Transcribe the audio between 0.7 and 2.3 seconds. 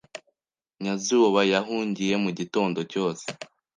Nyazuba yahugiye